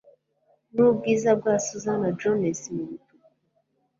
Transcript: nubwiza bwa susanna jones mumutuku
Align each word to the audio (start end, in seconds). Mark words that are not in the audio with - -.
nubwiza 0.73 1.29
bwa 1.39 1.55
susanna 1.65 2.09
jones 2.19 2.59
mumutuku 2.73 3.25